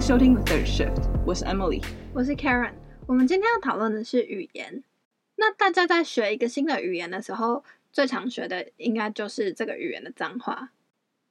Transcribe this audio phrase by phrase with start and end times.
[0.00, 2.72] 迎收听 The Third Shift，我是 Emily，我是 Karen。
[3.06, 4.82] 我们今天要讨论的是语言。
[5.36, 10.70] 那大家在学一个新的语言的时候，最常学的应该就是这个语言的脏话。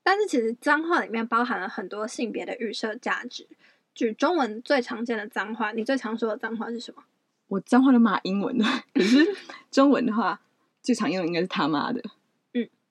[0.04, 3.47] 但是其实脏话里面包含了很多性别的预设价值。
[3.95, 7.01] 举中文最常见的脏话，你最常说的脏话是什么？
[7.47, 9.36] 我脏话都骂英文的，可是
[9.71, 10.39] 中文的话，
[10.83, 12.04] 最常用的应该是他妈的。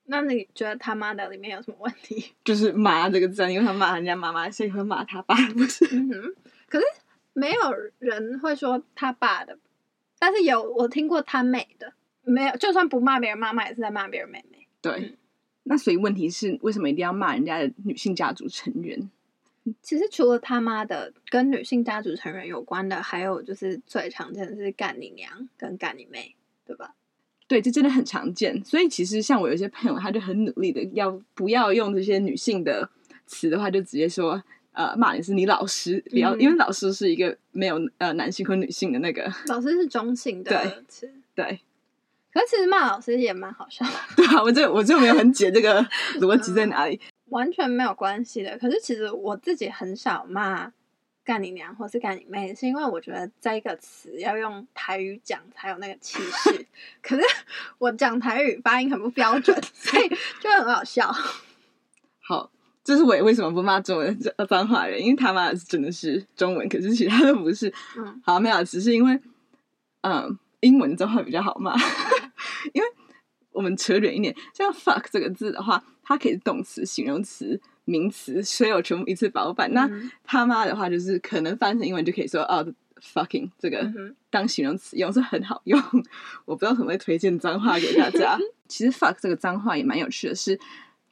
[0.09, 2.33] 嗯，那你觉得他妈的里面有什么问题？
[2.43, 5.85] 就是妈这个字，因为他骂人家妈妈，所以会骂他爸， 不是？
[5.91, 6.35] 嗯哼。
[6.67, 6.85] 可是
[7.33, 9.57] 没有人会说他爸的，
[10.19, 14.67] 但是有我听过他妹的，没有，就算不骂别人妈妈，也是在骂别人妹妹。
[14.81, 15.17] 对，嗯、
[15.63, 19.09] 那所以问题是，为什么一定要骂人家的女性家族成员？
[19.81, 26.35] 其实除了他妈的跟女性家族成员有关的，还有就是最常见的是干你娘跟干你妹，
[26.65, 26.95] 对吧？
[27.49, 28.63] 对，这真的很常见。
[28.63, 32.89] 所以其实像我有些朋友，他就很努力的要不要用这些女性的
[33.25, 41.45] 词的话，就直接说呃骂你是你老师，不要、嗯、因为老师是一个没有呃男性或女性的那个，老师是中性的词，对。
[41.45, 41.59] 对
[42.31, 45.83] 可是其实骂老师也蛮好笑的， 对啊，我就我就没有很解这个
[46.21, 46.95] 逻辑在哪里。
[46.95, 48.57] 嗯完全没有关系的。
[48.57, 50.71] 可是其实我自己很少骂
[51.29, 56.65] 干你娘或是干你妹，是因为我觉得这一个词要用台语讲才有那个气势。
[57.03, 57.21] 可是
[57.77, 60.09] 我讲台语发音很不标准，所以
[60.41, 61.13] 就很好笑。
[62.27, 62.49] 好，
[62.83, 67.71] 这是我为什么不骂中文脏话人，因为他骂的是真的是中文，可是其他的不是。
[67.95, 69.21] 嗯，好，没有，只是因为
[70.01, 71.75] 嗯，英文脏话比较好骂，
[72.73, 72.87] 因为。
[73.51, 79.69] 我们扯远一点，像 fuck 这个字的话，它可以是动词、形容词、名词，所有全部一次包办。
[79.69, 82.65] 嗯、那他妈的话，就是可能翻成英文就可以说哦
[82.99, 83.87] ，fucking 这个
[84.31, 85.79] 当形容词用是很好用。
[86.45, 88.39] 我不知道怎么会推荐脏话给大家。
[88.67, 90.59] 其实 fuck 这个脏话也蛮有趣的是，是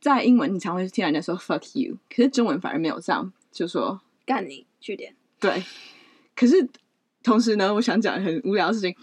[0.01, 5.13] 在英文你常会听人家说 fuck you，可是中文反而没有这样，就说干你据点。
[5.39, 5.63] 对，
[6.35, 6.67] 可是
[7.21, 8.95] 同时呢，我想讲很无聊的事情。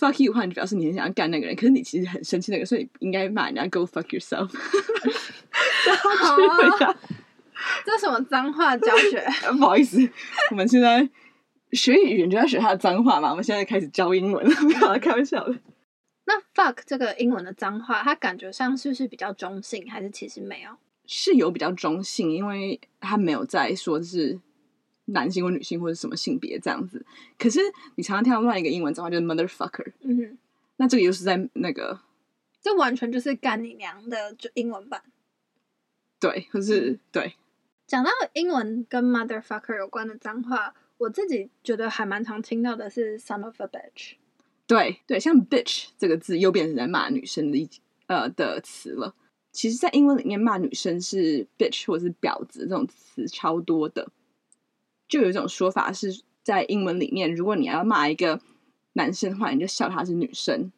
[0.00, 4.48] Fuck you 的话，你就表示你很想要干那个人，可是你其实很生气那个，所以应该骂人家 go fuck yourself。
[6.18, 6.34] 好
[6.86, 6.96] 啊，
[7.84, 9.22] 这什么脏话教学？
[9.58, 9.98] 不好意思，
[10.50, 11.06] 我们现在
[11.72, 13.30] 学语言就要学他的脏话嘛。
[13.30, 15.54] 我们现在开始教英文了，不要开玩笑的。
[16.24, 20.70] 那 fuck 这个英文的脏话，它感觉上是不是比较中性，还是其实没有？
[21.06, 24.38] 是有比较中性，因为他没有在说是。
[25.12, 27.04] 男性或女性或者什么性别这样子，
[27.38, 27.60] 可是
[27.94, 30.38] 你常常听到另外一个英文脏话就是 motherfucker，嗯哼，
[30.76, 32.00] 那这个又是在那个，
[32.60, 35.02] 这完全就是干你娘的就英文版，
[36.18, 37.34] 对，可是对。
[37.86, 44.12] 讲到英文跟 motherfucker 有关的脏话，我自己觉得还蛮常听到的是 son of a bitch，
[44.66, 47.68] 对对，像 bitch 这个字又变成在骂女生的一
[48.06, 49.14] 呃的词了。
[49.50, 54.08] 其实，在英文里面骂女生是 bitch 或者是婊子这种词超多的。
[55.10, 58.40] 就有一种说法是在英文里面，如果你要骂一个
[58.92, 60.70] 男生的话，你就笑他是女生；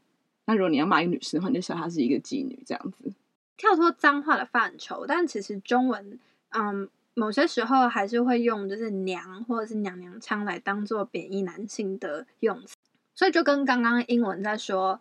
[0.47, 2.60] 那如果你要骂一个女生的话，你就笑他是一个妓女。
[2.66, 3.12] 这样子
[3.59, 12.75] 跳脱脏话的范畴，但其实中文，嗯，某些时候还是会用就是“娘”或者是“娘娘腔”来当做贬义男性的用词，
[13.14, 14.99] 所以就跟刚刚英文在说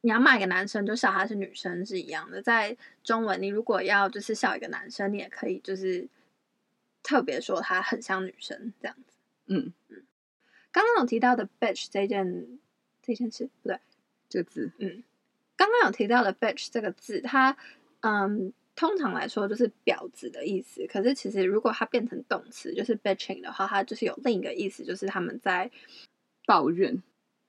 [0.00, 2.42] 你要骂一个男生就笑他是女生是一样的。
[2.42, 6.08] 在中文，你如果要就是笑一个男生，你也可以就是。
[7.04, 9.14] 特别说她很像女生这样子，
[9.46, 10.02] 嗯嗯。
[10.72, 12.58] 刚刚有提到的 bitch 这件
[13.00, 13.78] 这件事不对，
[14.28, 15.04] 这个字，嗯。
[15.54, 17.56] 刚刚有提到的 bitch 这个字，它
[18.00, 20.84] 嗯，通常来说就是婊子的意思。
[20.88, 25.70] 可是其实如果它变成动词，就是 bitching 的话，它就是有另一个意思，就是他们在
[26.46, 27.00] 抱怨。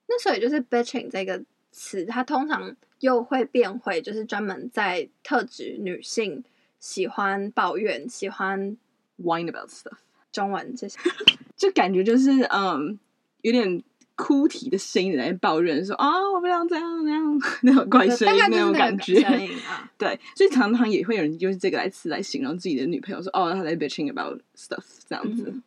[0.06, 6.44] 那所以就是 bitching 这个词，它通常又会变回就是专门在特指女性
[6.78, 8.76] 喜欢抱怨、喜欢。
[9.22, 9.98] Whine about stuff，
[10.32, 10.98] 中文这些，
[11.56, 12.98] 就感觉就是嗯，
[13.40, 13.82] 有点
[14.14, 25.62] 哭啼的声音来抱怨说啊、哦，我不想这样那样那种怪声音那种感觉，啊、对，所以常常也会有人用这个来词来形容自己的女朋友说哦，她在 bitching about stuff 这样子、嗯。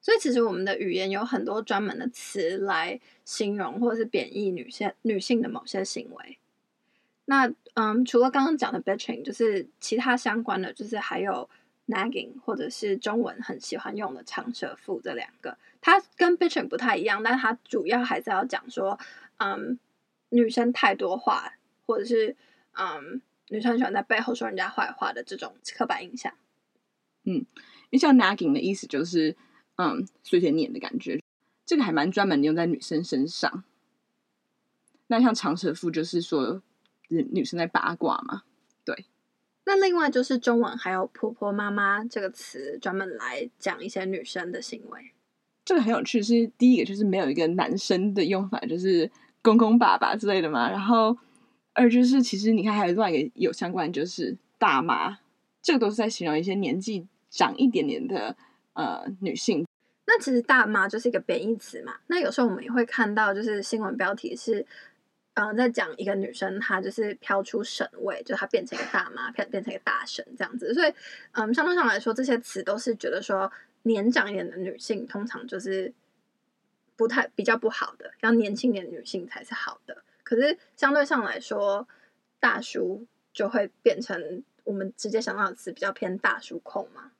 [0.00, 6.38] 所以其实我们的语言有很多专门的词来形容或者是贬义女性女性的某些行为。
[7.24, 11.48] 那嗯，除了刚刚讲的 bitching，就是其他相关的，就是还有。
[11.86, 18.98] Nagging 或者是中文很喜欢用的长舌妇，这两个，它跟 bitching 不太一样，但它主要还是要讲说，
[19.38, 19.78] 嗯，
[20.30, 21.52] 女生太多话，
[21.86, 22.36] 或者是
[22.72, 26.32] 嗯，女生喜欢在背后说人家坏话的这种刻板印象。
[27.24, 27.46] 嗯，因
[27.92, 29.36] 为像 nagging 的意思就是
[29.76, 31.22] 嗯碎碎念的感觉，
[31.66, 33.64] 这个还蛮专门用在女生身上。
[35.06, 36.62] 那像长舌妇就是说
[37.08, 38.42] 女生在八卦嘛，
[39.66, 45.12] 那另外就是中文还有“婆婆妈妈”这个词，专门来讲一些女生的行为。
[45.64, 50.70] 这个很有趣，是第一个就是没有一个男生的用法，就是公公、爸爸之类的嘛。
[50.70, 51.16] 然后
[51.72, 55.18] 二就是其实你看还有另外一个有相关，就是大妈，
[55.62, 58.36] 这个都是在形容一些年纪长一点点的
[58.74, 59.66] 呃女性。
[60.06, 61.94] 那其实大妈就是一个贬义词嘛。
[62.08, 64.66] 那有时候我们也会看到，就是新闻标题是。
[65.36, 70.72] 嗯、在讲一个女生，她就是飘出神位，就她变成一个大妈，变变成一个大神这样子。
[70.72, 70.94] 所以，
[71.32, 73.50] 嗯，相对上来说，这些词都是觉得说
[73.82, 75.92] 年长一点的女性通常就是
[76.94, 80.04] 不太比较不好的，要年轻一点的女性才是好的。
[80.22, 81.88] 可是相对上来说，
[82.38, 87.10] 大叔就会变成我们直接想到的词，比较偏大叔控嘛。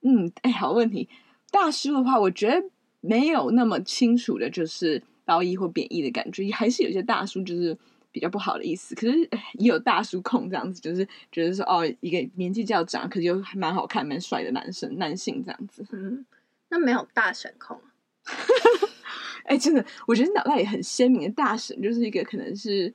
[0.00, 1.08] 嗯，哎，好问题。
[1.52, 2.68] 大叔的话，我觉得
[3.00, 5.04] 没有那么清楚的，就是。
[5.24, 7.76] 褒义或贬义的感觉，还是有些大叔就是
[8.10, 8.94] 比较不好的意思。
[8.94, 9.18] 可是
[9.54, 15.84] 也有大叔控这样子，就是觉得说哦，一个年纪较长，可是又还蛮好看、蛮帅的男生、男性这样子。
[15.92, 16.24] 嗯，
[16.68, 17.80] 那没有大神控。
[19.44, 22.92] 哎、欸，真的，我觉得脑袋里很鲜明的大神，就是一个可能是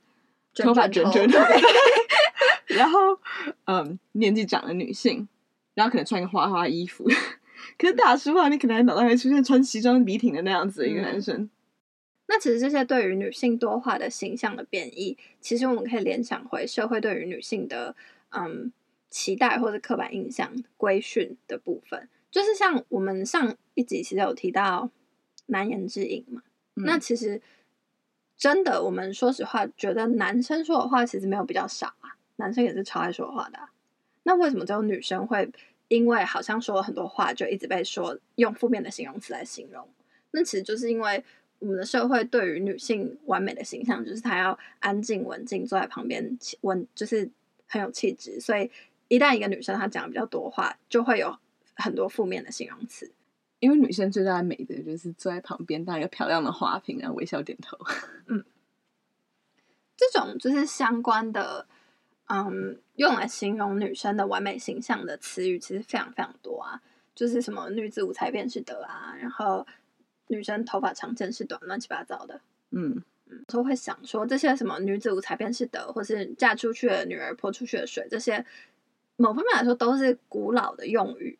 [0.54, 1.38] 头发卷卷的，
[2.68, 2.98] 然后
[3.66, 5.28] 嗯，年纪长的女性，
[5.74, 7.04] 然后可能穿个花花衣服。
[7.76, 11.36] 可是大叔啊，你可能脑袋会出现穿西装笔挺的那样子的一个男生。
[11.36, 11.50] 嗯
[12.30, 17.96] 那其实这些对于女性多化的形象的变异，其实我们可以联想回社会对于女性的
[18.28, 18.70] 嗯
[19.08, 24.90] 期待或者刻板印象规训的部分，就是像我们上一集其实有提到
[25.46, 26.42] 难言之隐嘛。
[26.74, 27.40] 嗯、那其实
[28.36, 33.72] 真的，我们说实话，觉得男生说的话其实没有比较少啊，男生也是超爱说话的、啊。
[34.24, 35.50] 那为什么只有女生会
[35.88, 39.88] 因为好像说了很多话，就一直被说用负面的形容词来形容？
[40.32, 41.24] 那其实就是因为。
[41.60, 47.28] 我们的社会对于女性完美的形象，就是她要安静、文静，坐在旁边，文，就是
[47.66, 48.38] 很有气质。
[48.38, 48.70] 所以，
[49.08, 51.36] 一旦一个女生她讲的比较多话，就会有
[51.74, 53.10] 很多负面的形容词。
[53.58, 57.76] 因为女生最大的美德就是坐在旁边，当一个漂亮的花瓶，然后微笑点头。
[58.26, 58.44] 嗯，
[59.96, 61.66] 这种就是相关的，
[62.28, 66.80] 嗯，用来形容女生的完美形象的词语，其实非常非常多啊。
[67.16, 69.66] 就是什么女子无才便是德啊，然后。
[70.28, 72.40] 女生头发长见识短，乱七八糟的。
[72.70, 78.46] 嗯嗯，都会想说这些什么女子无才便是德，或是嫁出去的女儿泼出去的水，这些
[79.16, 81.38] 某方面来说都是古老的用语。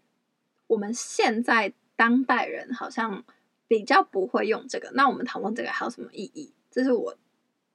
[0.67, 3.25] 我们现在当代人好像
[3.67, 4.91] 比较不会用这个。
[4.95, 6.53] 那我们讨论这个还有什么意义？
[6.71, 7.17] 这是我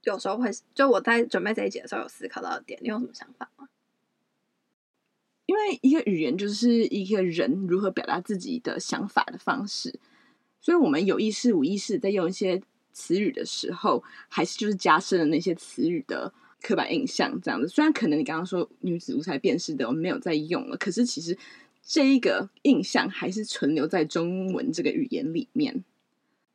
[0.03, 2.79] 有时候会，就我在准备这一节的时候有思考到的点。
[2.83, 3.67] 你有什么想法吗？
[5.47, 9.99] 因为一个语言就是一个人如何表达自己的想法的方式。
[10.63, 12.61] 所以，我们有意识、无意识在用一些
[12.93, 17.67] 词语的时候，还是就是加深了那些词语的刻板印象，这样子。
[17.67, 21.37] 虽然可能你刚刚说“女子无才便是德”，我们没有在用了，可是其实
[21.85, 25.83] 这一个印象还是存留在中文这个语言里面。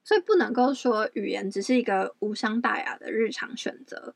[0.02, 4.14] 所以，不能够说语言只是一个无伤大雅的日常选择。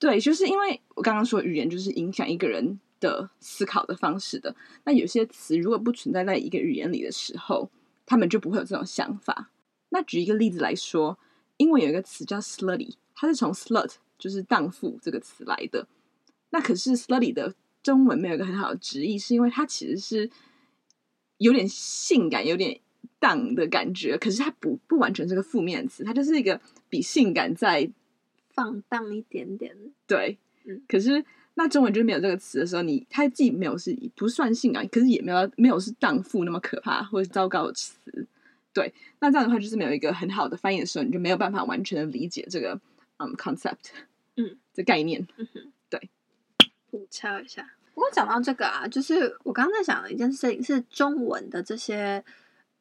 [0.00, 4.56] 对，就是因为我刚刚说语言就是影响一个人的思考的方式的。
[4.82, 7.70] 那有些词如果不存在在一个语言里的时候，
[8.06, 9.50] 他们就不会有这种想法。
[9.90, 11.18] 那举一个例子来说，
[11.56, 15.86] 英文有一个词叫 slutty，它是从 slut 就是荡妇这个词来的。
[16.50, 20.30] 那可是 slutty 的中文没有一个很好的直译，是因为它其实是
[21.38, 22.80] 有点性感、有点
[23.18, 24.18] 荡的感觉。
[24.18, 27.90] 可是它不不完全是个负面词，它就是一个比性感再
[28.50, 29.76] 放荡一点点。
[30.06, 31.24] 对，嗯，可是。
[31.54, 38.26] 那中文就没有这个词的时候，你它既没有是不算性感，可是也没有没有是荡妇那么可怕或者糟糕的词，
[38.72, 38.92] 对。
[39.20, 42.80] 那这样的话就是没有一个很好的翻译的时候，你就没有办法完全的理解这个
[43.18, 43.90] 嗯 concept，
[44.36, 46.10] 嗯，这概念，嗯哼，对。
[46.90, 52.24] 补敲一下，不过讲到这个啊，就是我刚刚在想的一件事情是中文的这些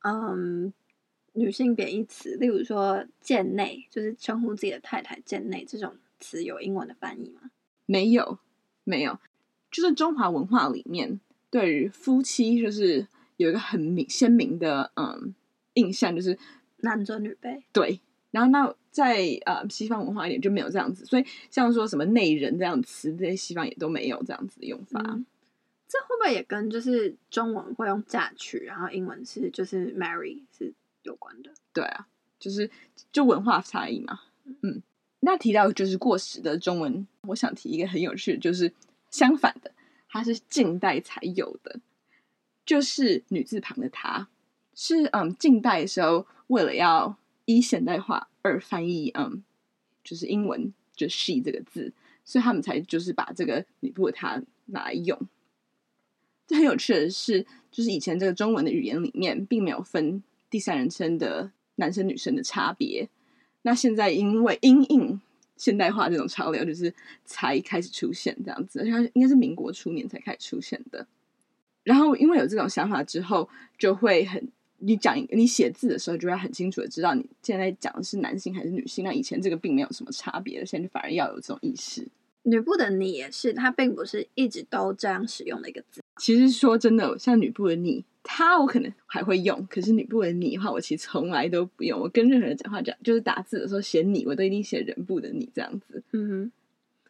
[0.03, 0.73] 嗯
[1.33, 7.49] 女性贬义词，例如说“贱内”，就是称呼自己的太太“贱内”这种词，有英文的翻译吗？
[7.85, 8.39] 没有。
[8.83, 9.17] 没有，
[9.71, 15.33] 就是中华文化里面对于夫妻就是有一个很明鲜明的嗯
[15.73, 16.37] 印象，就是
[16.77, 17.63] 男尊女卑。
[17.71, 17.99] 对，
[18.31, 24.99] 然后那在呃西方文化一点就没有这样子，所以像说什么内人这样词，这些西方也都没有这样子的用法。
[25.07, 25.25] 嗯，
[25.87, 30.73] 这会不会也跟就是中文会用嫁娶，然后英文是就是 marry 是
[31.03, 31.51] 有关的？
[31.73, 32.07] 对啊，
[32.39, 32.69] 就是
[33.11, 34.19] 就文化差异嘛，
[34.61, 34.83] 嗯。
[35.25, 38.73] 那提到就是过时的中文，我想提一个很有趣，就是
[39.09, 39.71] 相反的，
[40.09, 41.79] 它是近代才有的，
[42.65, 44.27] 就是女字旁的“她”，
[44.75, 49.41] 是嗯近代的时候为了要一现代化而翻译嗯，
[50.03, 51.93] 就是英文就 “she” 这个字，
[52.25, 55.17] 所以他们才就是把这个女部的“她”拿来用。
[56.45, 63.07] 这很有趣的是，就是以前这个中文的语言里面并没有分第三人称的男生女生的差别。
[63.63, 65.19] 那现在因为因应
[65.57, 66.93] 现代化这种潮流，就是
[67.25, 71.07] 才开始出现这样子，而且应该是民国初年才开始出现的。
[71.83, 74.47] 然后因为有这种想法之后，就会很
[74.79, 79.03] 你讲你写字的时候，就会很清楚的知道你现在讲的是男性还是女性。
[79.03, 82.07] 那以前这个并没有什么差别，现在就反而要有这种意识。
[82.43, 86.01] 女部的你也是，它并不是一直都这样使用的一个字。
[86.17, 91.99] 其实说真的，像女部的你，他我可能还会用，可是女部的你的话，我其实从来都不用。
[91.99, 96.01] 我跟任何人讲话讲，就是打字的时候写你，我都一定写人部的你这样子。
[96.11, 96.51] 嗯哼，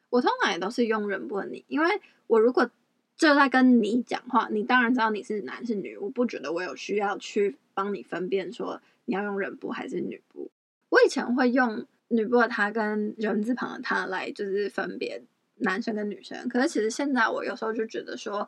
[0.09, 1.87] 我通常也都是用人部的你，因为
[2.27, 2.69] 我如果
[3.15, 10.49] 就在跟你讲话，你当然知道你是男是女，我不觉得我有需要去帮你分辨说你要用人部还是女部。
[10.89, 11.85] 我以前会用。
[12.09, 15.19] 女部的他跟人字旁的他来就是分别
[15.55, 18.47] 男生跟女生，可是其实现在我有时候就觉得说，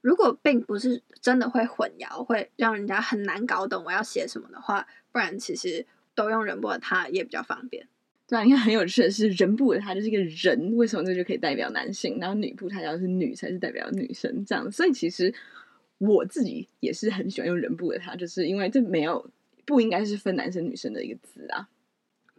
[0.00, 7.86] 如果并不是真的会混淆，会让人家很难搞懂我要写什么的话，不然其实都用人部的他也比较方便。
[8.26, 12.18] 对啊，因为很有趣的是，人部的他就是一个人，为什么这就可以代表男性？
[12.20, 15.34] 然后女部他要是女才是代表女生这样，所以其实
[15.98, 19.28] 我自己也是很喜欢用人部的他，就是因为这没有
[19.66, 21.68] 不应该是分男生女生的一个字啊。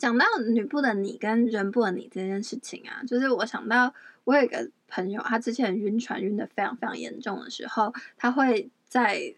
[0.01, 3.93] 讲到女部的你跟人部的你这件事情啊，就是我想到
[4.23, 9.35] 我有一个朋友，他之前晕船晕的非常非常严重的时候，他会在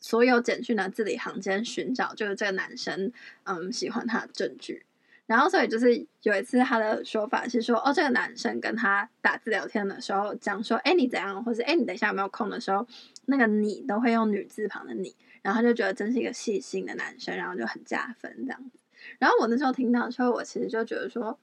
[0.00, 3.12] 所有简讯的字里行间寻找，就是这个男生
[3.44, 4.84] 嗯喜欢他的证据。
[5.26, 12.84] 然后所以就是有一次他的说法是说，哦，这个男生跟他打字聊天的时候讲说，哎，你怎样，或是哎，你等一下有没有空的时候，
[13.26, 18.79] 那个你都会用女字旁的你，然后他就觉得真是一个细心的男生，然后就很加分这样子。
[19.18, 21.38] 然后我那时候听到的时候，我其实就觉得说，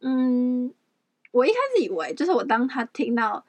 [0.00, 0.72] 嗯，
[1.30, 3.44] 我一开始以为就是我当他听到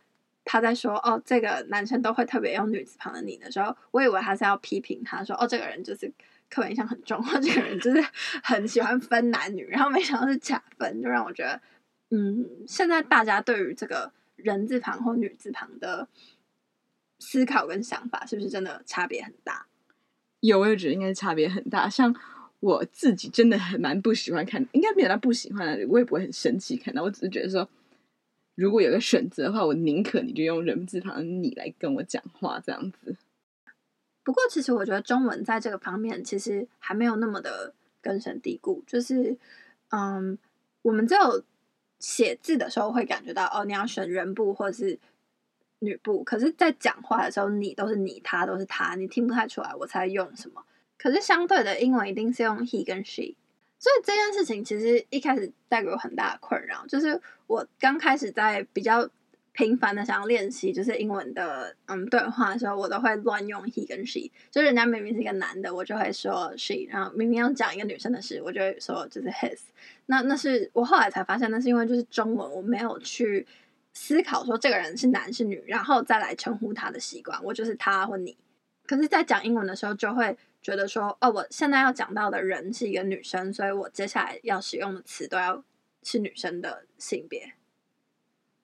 [0.46, 6.12] 他在说哦，这个男生都会特别用女字旁的你的时候，我以为他是要批评他说哦，这个人就是
[6.50, 8.04] 刻板印象很重，或 这个人就是
[8.44, 11.62] 很喜欢分男女，然后没想到是假分，就让我觉得，
[12.12, 16.08] 嗯，现在大家对于这个人字旁或女字旁的
[17.20, 19.66] 思考跟想法，是不是真的差别很大？
[20.42, 22.14] 有，我也觉得应该差别很大，像。
[22.63, 27.03] 我自己真的很蛮不喜欢看，应该没有他不喜欢的，我也不会很生气看到。
[27.03, 27.67] 我只是觉得说，
[28.55, 33.17] 如果有个选择的话，我宁可你就用人字旁的你来跟我讲话这样子。
[34.24, 38.82] 不过，其实我觉得中文在这个方面其实还没有那么的根深蒂固。
[38.88, 39.38] 就是，
[39.89, 40.38] 嗯，
[40.84, 41.43] 我们只有
[42.00, 44.98] 写字的时候会感觉到，哦，你要选人部或是
[45.79, 46.24] 女部。
[46.24, 50.63] 可是，在讲话的时候，你都是你，他都是他，你听不太出来我在用什么。
[51.03, 53.36] 可是相对的，英文一定是用 he 跟 she，
[53.77, 56.86] 所以这件事情其实一开始带给我很大的困扰。
[56.88, 59.10] 就是我刚开始在比较
[59.51, 64.31] 频繁的想要练习，就是英文的嗯对话的时候，我都会乱用 he 跟 she。
[64.50, 69.60] 就人家明明是一个男的，我就会说 she；然后明明要讲一个女生的事，我就会说就是 his。
[70.05, 73.45] 那那是我后来才发现，那是因为就是中文我没有去
[73.91, 78.38] 思考说这个人是男是女，然后再来称呼他的习惯，我就是他或你。
[78.88, 85.62] 可是，在讲英文的时候，就会觉得说，哦，我现在要讲到的人是一个女生，所以我接下来要使用的词都要
[86.01, 87.53] 是女生的性别。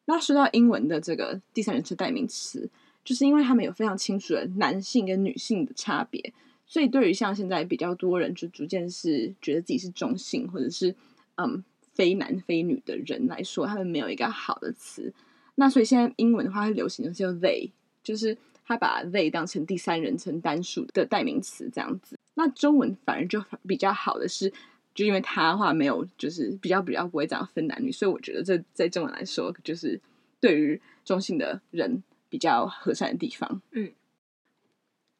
[0.06, 2.70] 那说到英文的这个第三人称代名词，
[3.03, 6.34] 就是因为他们有非常清楚的男性跟女性的差别，
[6.65, 10.96] 所以对于像现在比较多人就逐渐是觉得自己是中性或者是
[11.36, 11.62] 嗯
[11.94, 15.13] 非男非女的人来说，他们没有一个好的词。
[15.56, 18.38] 那所以现在英文的话，会流行的是用 they，就是。
[18.70, 22.16] 他把 they 当成第三人称单数的代名词，这样子。
[22.36, 24.54] 那中文反而就比较好的是，
[24.94, 30.00] 就因为他的话没有，就是比较比较不会这样分男女，所以我觉得这在中文来说，就是
[30.40, 33.60] 对于中性的人比较和善的地方。
[33.72, 33.92] 嗯。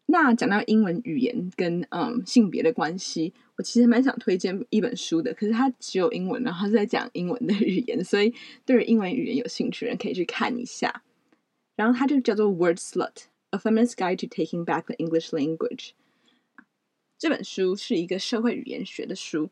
[0.06, 8.32] 那讲到英文语言跟嗯性别的关系，我其实蛮想推荐一本书的，可是它只有英文，然后是在讲英文的语言，所以
[8.63, 11.01] 对于英文语言有兴趣的人可以去看一下。
[11.75, 13.28] 然后它就叫做 Word Slut。
[13.51, 15.91] A Feminist Guide to Taking Back the English Language。
[17.18, 19.50] 这本书是一个社会语言学的书，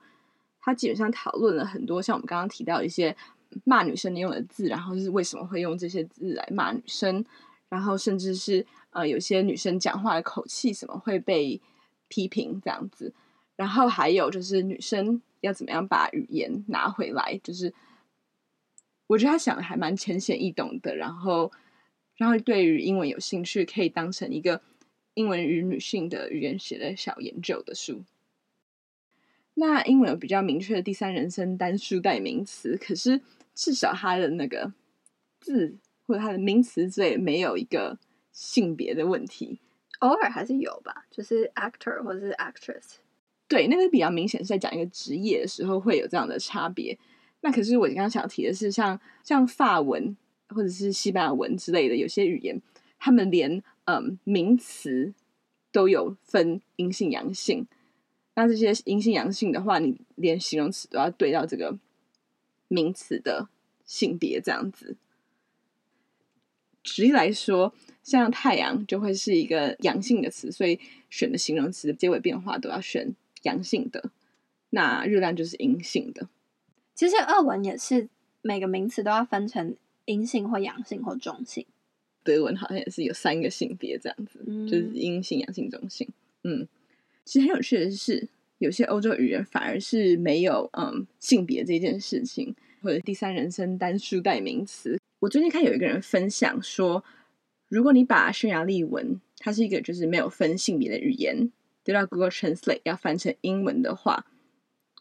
[0.61, 3.15] 它基本上讨论了很多像我们刚刚提到一些
[3.63, 7.25] 骂女生的用的字，然后是为什么会用这些字来骂女生，
[7.69, 11.59] 然后甚至是呃有些女生讲话的口气什么会被
[12.07, 13.11] 批评这样子，
[13.55, 17.73] 然后还有就是女生要怎么样把语言拿回来，就是
[19.07, 21.51] 我觉得他想的还蛮浅显易懂的，然后。
[22.17, 24.61] 然后，对于英文有兴趣，可以当成一个
[25.13, 28.03] 英文与女性的语言学的小研究的书。
[29.53, 33.21] 那英文有比较明确的第三人称单数代名词，可是
[33.55, 34.73] 至少它的那个
[35.39, 37.97] 字或者它的名词之类没有一个
[38.31, 39.59] 性别的问题，
[39.99, 42.97] 偶尔还是有吧，就是 actor 或者是 actress。
[43.47, 46.97] 对，那个比较明显是在讲一个职业的时候会有这样的差别。
[47.41, 50.15] 那可是我刚刚想提的是像，像像法文
[50.49, 52.61] 或者是西班牙文之类的，有些语言
[52.99, 55.13] 他们连嗯名词
[55.71, 57.67] 都有分阴性阳性。
[58.35, 61.77] 那这些阴性阳性的话，你连形容词都要对到这个
[62.67, 63.49] 名词的
[63.85, 64.95] 性别这样子。
[66.83, 67.73] 举例来说，
[68.03, 73.13] 像太阳就会是一个阳性的词，所以选的形容词的结尾变化都要选
[73.43, 74.11] 阳性的。
[74.69, 76.29] 那热量就是阴性的。
[76.93, 78.07] 其实俄文也是
[78.41, 79.75] 每个名词都要分成
[80.07, 81.65] 阴性或阳性或中性。
[82.23, 86.09] 德文好像也是有三个性别这样子，嗯、就是阴性、阳性、中性。
[86.43, 86.67] 嗯，
[87.23, 94.99] 其实很有趣的是，有些欧洲语言反而是没有嗯性别这件事情，或者第三人称单数代名词。
[95.19, 97.03] 我最近看有一个人分享说，
[97.69, 101.49] 如果你把匈牙利文，它是一个就是没有分性别的语言，
[101.83, 104.25] 丢到 Google Translate 要翻成英文的话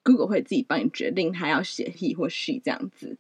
[0.05, 3.19] ，Google 会自己帮你决定它要写 he 或 she 这样子。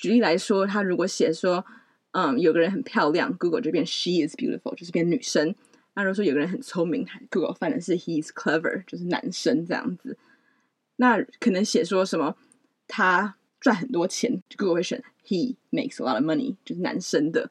[0.00, 1.64] 举例来说，他如果写说，
[2.12, 5.54] 嗯，有个人很漂亮，Google 就变 she is beautiful，就是变女生。
[5.94, 10.16] 那如果说有个人很聪明，Google 翻的是 he is clever，就是男生这样子。
[10.96, 12.36] 那可能写说什么
[12.86, 15.02] 他赚很多钱，Google 会选。
[15.26, 17.50] He makes a lot of money，就是男生的。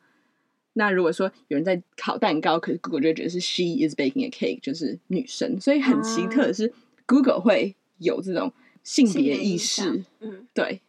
[0.74, 5.60] 那如果说有人在烤蛋糕，可是 Google 就会觉得是 She is baking a cake，就是女生。
[5.60, 6.72] 所以很奇特的是
[7.06, 10.06] ，Google 会有这种性别意识。
[10.22, 10.82] 嗯，对。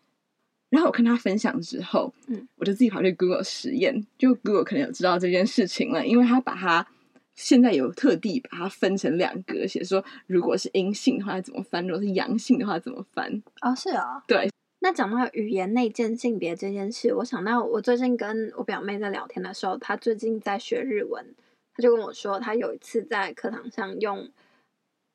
[0.68, 6.86] 然后我跟他分享之后，嗯，我就自己跑去 Google 实验，就 Google 可能有知道这件事情了，因为他把它
[7.34, 13.42] 现在有特地把它分成两格，写说如果是阴性的话怎么翻，如果是阳性的话怎么翻。
[13.62, 14.50] 哦，是啊、哦，对。
[14.80, 21.34] 那讲到语言内建性别这件事，我想到我最近跟我表妹在聊天的时候，她最近在学日文，
[21.74, 24.30] 她就跟我说，她有一次在课堂上用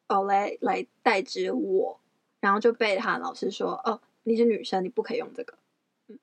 [0.07, 1.99] “ole” 来代指我，
[2.41, 5.57] 然后就被她老师说：“哦，你是女生，你不可以用这个。”
[6.07, 6.19] 嗯，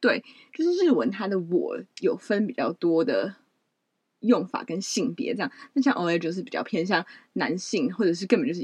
[0.00, 3.36] 对，就是日文它的“我”有分比较多的
[4.20, 8.60] 用法跟性别这样，那像 “ole” 就是比较偏向男性，或者是根本就是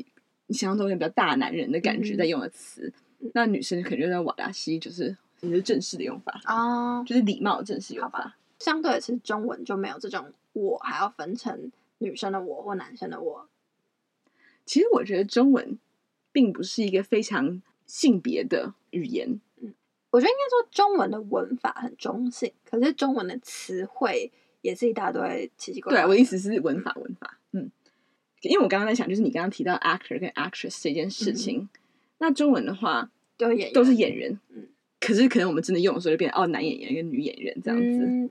[0.46, 2.92] 你想象中有比较大男人的感觉在用的词。
[2.96, 8.34] 嗯那女生可能就在瓦达西，就是也是正式的用法哦，oh, 就是礼貌的正式用法。
[8.58, 13.46] 相对的是中文就没有这种，我还要分成女生的我或男生的我。
[14.64, 15.78] 其实我觉得中文
[16.32, 19.40] 并不是一个非常性别的语言。
[19.60, 19.74] 嗯，
[20.10, 24.30] 我觉得应该说中文的文法很中性，可是中文的词汇
[24.62, 26.02] 也是一大堆奇奇怪怪。
[26.02, 27.38] 对，我的意思是文法文法。
[27.52, 27.70] 嗯，
[28.42, 31.60] 因为我刚刚在想，就是你刚刚提到 actor 跟 actress 这件事情。
[31.60, 31.68] 嗯
[32.22, 34.68] 那中文的话，都演都是演员，嗯，
[35.00, 38.04] 可是可能我们真的用的时候就变成哦，男演员跟女演员这样子。
[38.04, 38.30] 嗯，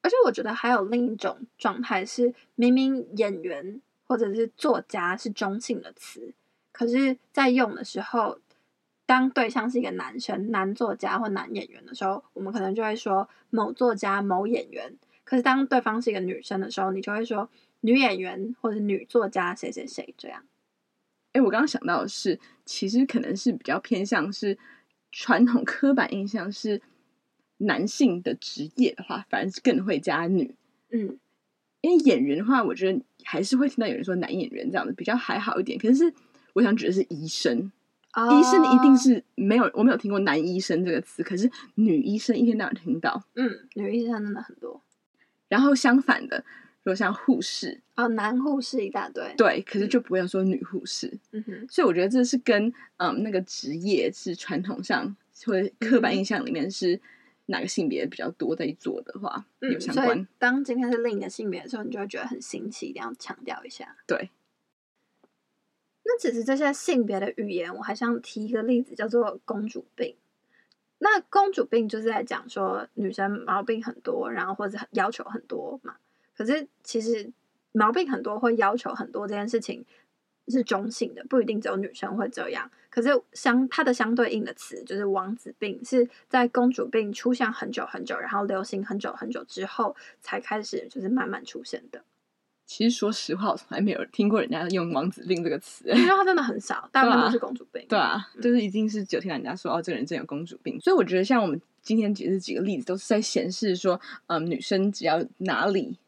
[0.00, 6.32] 而且我觉得还有另一种状态是，明明演员或者是作家是中性的词，
[6.80, 8.40] 可是在用的时候，
[9.04, 14.96] 当对象是一个男生、男作家或男演员的时候，我们可能就会说某作家、某演员。
[15.22, 17.50] 可是当对方是一个女生的时候，你就会说
[17.82, 20.42] 女演员或者女作家谁谁谁这样。
[21.32, 24.56] 哎，我刚刚想到的是，其实可能是比较偏向是
[25.12, 26.80] 传统刻板印象是
[27.58, 30.54] 男性的职业的话，反而是更会加女。
[30.88, 31.18] 嗯，
[31.82, 35.78] 因为演员的话，我觉得还是会听到有人说男演员这样的比较还好一点。
[35.78, 36.10] 可是
[36.60, 37.72] 我想指的是医生，
[38.12, 43.24] 哦、医生一定是没有，我没有听过男医生这个词，可是女医生一天到晚听到。
[43.34, 44.80] 嗯，女医生真的很多。
[45.48, 46.44] 然后相反的。
[46.82, 51.12] 如果像护士哦，男护士一大堆，对，可是就不会说女护士。
[51.32, 56.98] 嗯哼，所以我觉得这是跟嗯那个职业是传统上或者刻板印象里面是
[57.46, 60.26] 哪个性别比较多在做的话，嗯、有相关。
[60.38, 63.94] 当今天是另一个性别的时候，你就会觉得很新奇，一定要强调一下。
[64.06, 64.30] 对。
[66.12, 70.16] 那只是这些性别的语言，我还想提一个例子，叫做“公主病”。
[70.98, 75.94] 那“公主病”就是在讲说女生毛病很多，然后或者要求很多嘛。
[76.36, 77.30] 可是，其实
[77.70, 79.84] 毛病很多，会要求很多，这件事情
[80.48, 82.68] 是中性的，不一定只有女生会这样。
[82.90, 92.02] 可是相它的相对应的词就是王子病，是在公主病出现很久很久，然后流行很久很久之后才开始就是慢慢出现的。
[92.70, 97.84] 其实说实话，我从来没有听过人家用王子病这个词，因为他真的很少， 大部分都是公主病。
[97.88, 100.80] 对啊，就是一定是只有听到人家说哦，这个人真有公主病。
[100.80, 105.98] 所以我觉得，像我们今天举这几个例子，都是在显示说，嗯，女生只要哪里。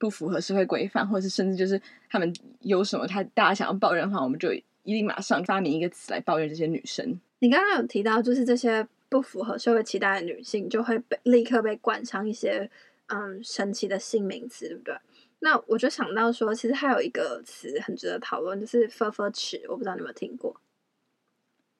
[0.00, 7.20] 不符合社会规范，或者是甚至就是他们有什么他大家想要抱怨的话，我们就一定马上发明一个词来抱怨这些女生。
[7.40, 12.70] 你刚刚有提到，就是这些不符合社会期待的女性，就会被立刻被冠上一些
[13.08, 14.94] 嗯神奇的新名词，对不对？
[15.40, 20.60] 那我就想到说，其实还有一个词很值得讨论，就是“佛佛齿”，我不知道你有没有听过？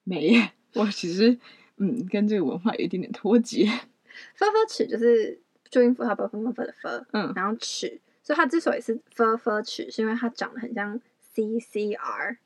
[0.03, 1.37] 没耶，我其实
[1.77, 3.65] 嗯跟这个文化有一点点脱节。
[4.35, 10.99] 佛佛齿就是注音符号“分分分”的“分”，嗯，然后“齿”，所以它之所以是“佛佛齿”，是因为它长得很像
[11.35, 12.37] CCR。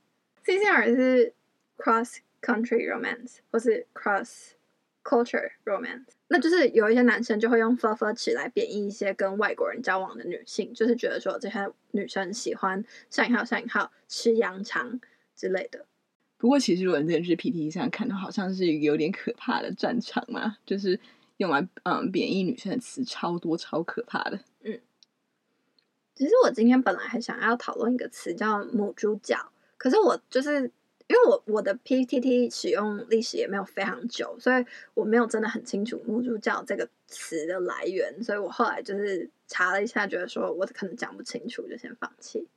[0.46, 1.34] CCR 是
[1.78, 4.52] Cross Country Romance，或是 Cross
[5.04, 15.00] Culture Romance，那就是有一些男生就会用 “fur fur 齿”来贬义一些跟外国人交往的女性，就是觉得说这些女生喜欢上引号上引号吃羊肠
[15.36, 15.86] 之类的。
[16.38, 21.00] 不过其实如果你在 PTT 上看到，好像是一个有点可怕的战场嘛，就是
[21.38, 24.40] 用来嗯贬义女生的词超多超可怕的。
[24.64, 24.80] 嗯，
[26.16, 30.72] 其实我今天本来还想要讨论一个词叫母猪脚，可是我就是。
[31.14, 42.48] 因为我我的 PTT 使用历史也没有非常久，所以我没有真的很清楚“母猪教”这个词的来源，所以我后来就是查了一下，觉得说我可能讲不清楚，就先放弃。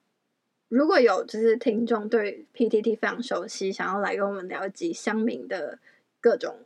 [0.71, 5.79] 如果有就是听众对 PTT 非常熟悉，想要来跟我们聊一集乡民的
[6.23, 6.61] 各种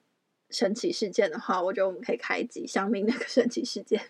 [0.49, 4.01] 神奇事件的话，我觉得我们可以开集乡民那 个神奇事件。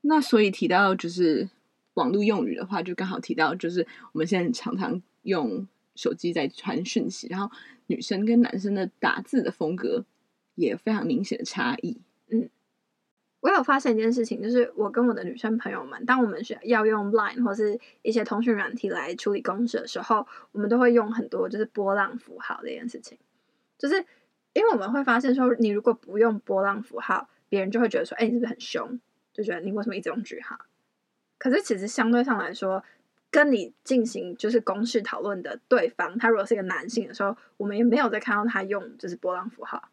[0.00, 1.48] 那所以提到就是
[1.94, 5.68] 网络用语的话，就刚好提到就是我们现在常常用。
[5.96, 7.50] 手机在传讯息，然后
[7.86, 10.04] 女生跟男生的打字的风格
[10.54, 12.00] 也非常明显的差异。
[12.28, 12.48] 嗯，
[13.40, 23.18] 我有发现一件事情，就是我跟我的女生朋友们，当我们需要用 Line 或是一些通讯软体来处理公事的时候，我们都会用很多就是波浪符号这件事情。
[23.78, 23.96] 就是
[24.52, 29.00] 因为我们会发现说，你如果不用波浪符号，别人就会觉得说，哎，你是不是很凶？
[29.32, 30.58] 就觉得你为什么一直用句号？
[31.38, 32.82] 可是其实相对上来说，
[33.30, 39.90] 跟你进行就是公式讨论的对方，他如果是一个男性的时候，我们也没有再看到他用就是波浪符号。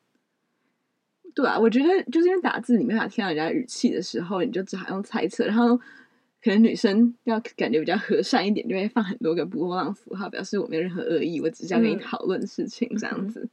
[1.35, 5.45] 对啊，我觉得就是因为打字你没法听到人家语气的时候，你就只好用猜测。
[5.45, 13.39] 然后可能女生要感觉比较和善一点，就会放很多个波浪符号，表示我没有任何恶意，我只是要跟你讨论事情这样子。
[13.41, 13.49] 嗯、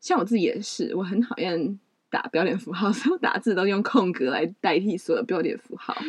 [0.00, 1.78] 像我自己也是，我很讨厌
[2.10, 5.96] 打标点符号，所以我打字都用空格来代替所有标点符号。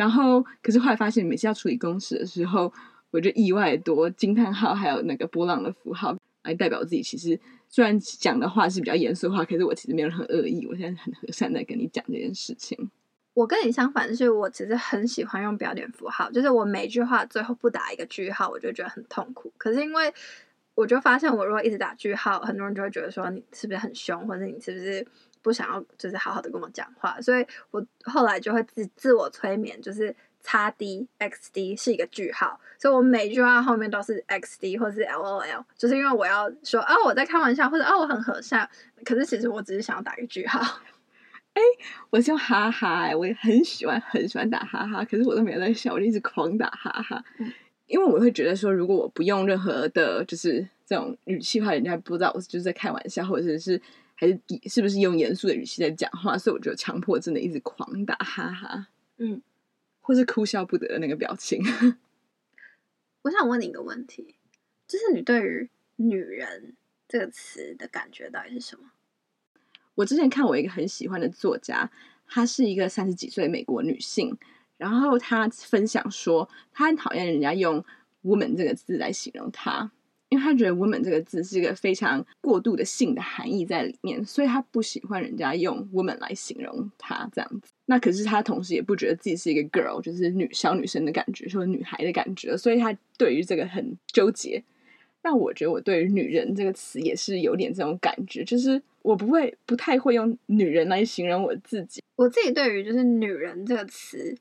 [0.00, 2.72] 然后，可是后来发现，每次要处理公事的时候，
[3.10, 7.02] 我就意外多惊叹号，还有那个波浪的符号来代表自己。
[7.02, 12.90] 其实虽然讲的话是比较严肃的话，可是我其实没有很恶意，我现在很和善的跟你讲这件事情。
[13.34, 19.52] 我跟你相反，就是我其实很喜欢用标点符号，就是我每句话最后不打一个句号，我就觉得很痛苦。
[19.58, 20.10] 可是因为
[20.74, 25.06] 我就发现，我如果一直打句号，很多人就会觉得说你是不是很凶，或者你是不是？
[25.42, 38.68] 不想要就是好好的跟我讲话，所以我后来就会自自我催眠，就是叉 D X D 是一个句号，所以我每句话后面都是 X D 或是 L O L，就是因为我要说啊我在开玩笑，或者啊我很和善，
[39.04, 40.60] 可是其实我只是想要打一个句号。
[41.54, 41.60] 哎，
[42.10, 47.52] 我笑哈哈，我也很喜欢很喜欢打哈哈，可是我都没有在笑，我就一直狂打哈哈，嗯、
[47.86, 53.80] 因为我会觉得说，如果我不用任何的，就是这种语气的话，人家不知道我就是在开玩笑，或者是。
[54.20, 56.36] 还是是不是用严肃的语气在讲话？
[56.36, 59.40] 所以我就强迫症的一直狂打哈哈，嗯，
[60.02, 61.62] 或是哭笑不得的那个表情。
[63.22, 64.34] 我想问你一个问题，
[64.86, 66.76] 就是你对于“女人”
[67.08, 68.90] 这个词的感觉到底是什么？
[69.94, 71.90] 我之前看我一个很喜欢的作家，
[72.26, 74.36] 她是一个三十几岁的美国女性，
[74.76, 77.82] 然后她分享说，她很讨厌人家用
[78.22, 79.90] “woman” 这个字来形容她。
[80.30, 87.72] 因为他觉得 “woman” 这个字是一个非常过度的性的含义在里面，所以他不喜欢人家用 “woman” 来形容他这样子。
[87.86, 94.62] 那可是他同时也不觉得自己是一个 girl，就是女小女生的感觉，说女孩的感觉，所以他对于这个很纠结。
[95.22, 102.00] 那我觉得我对于“女人”这个词也是有点这种感觉，就是我不会不太会用“女人”来形容我自己。
[102.16, 104.34] 我自己对于就是“女人”这个词。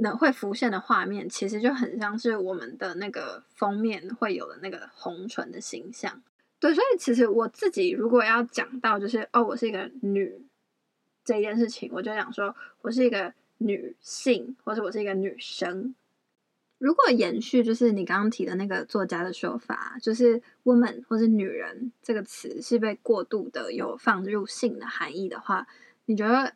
[0.00, 6.22] 那会浮现的画面，其实就很像是我们的那个封面会有的那个红唇的形象。
[6.60, 10.40] 对，所以其实我自己如果要讲到就是哦，我是一个女
[11.24, 15.96] 这件事情，我就想说我是一个女性，或者我是一个女生。
[16.78, 25.66] 如果延续就是你刚刚提的那个作家的说法，就是 woman 或是女人这个词是被过度的有放入性的含义的话，
[26.04, 26.54] 你觉得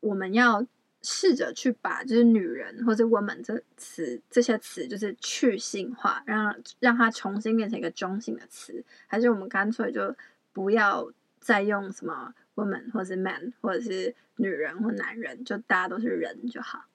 [0.00, 0.66] 我们要？
[1.02, 10.14] 试着去把就是女人或者 woman 这词这些词就是去性化，让让它重新变成一个中性的词，还是我们干脆就
[10.52, 16.86] 不要再用什么 woman 或者是 man 或者是女人或男人，就大家都是人就好。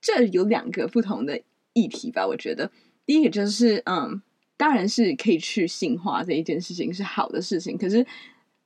[0.00, 2.26] 这有两个不同的议题吧？
[2.26, 2.70] 我觉得
[3.04, 4.22] 第一个就是，嗯，
[4.56, 8.06] 当然是可以去性化这一件事情是好的事情，可是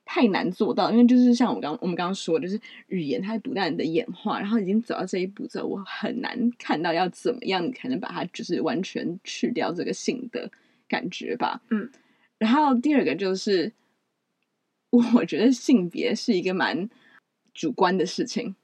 [0.04, 10.50] 太难做到，因为就是像我刚我们刚刚说的，就是语言它不断的演化，然后已经走到这一步之后，我很难看到要怎么样你才能把它就是完全去掉这个性的
[10.88, 11.62] 感觉吧。
[11.70, 11.88] 嗯，
[12.36, 13.72] 然后第二个就是，
[14.90, 16.90] 我觉得性别是一个蛮
[17.54, 18.54] 主观的事情，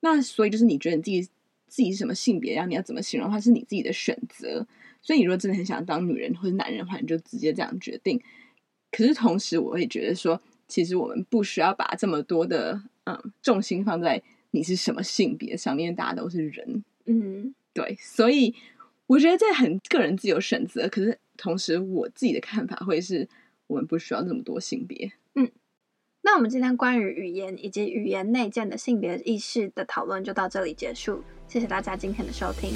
[0.00, 1.22] 那所以就是你觉得你自己
[1.66, 4.66] 自己是什么性别，然后你要怎么形容它是你自己的选择。
[5.02, 8.22] 所以你如果真的很想当女人或者男人的话，你就直接这样决定。
[8.92, 10.40] 可是同时，我也觉得说。
[10.72, 18.54] 其实我们不需要把这么多的嗯重心放在你是什么性别上面，大家都是人，嗯，对，所以
[19.06, 20.88] 我觉得这很个人自由选择。
[20.88, 23.28] 可是同时，我自己的看法会是
[23.66, 25.12] 我们不需要那么多性别。
[25.34, 25.50] 嗯，
[26.22, 32.72] 那我们今天关于语言以及语言内建的性别意识的讨论就到这里结束，谢谢大家今天的收听。